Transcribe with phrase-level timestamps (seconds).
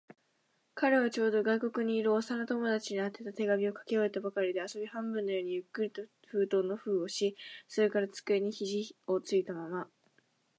[0.73, 7.35] 彼はちょうど、外国にいる幼な友達に宛てた手紙を書き終えたばかりで、遊び半分のようにゆっくりと封筒の封をし、
[7.67, 9.87] それから机に肘ひじをついたまま、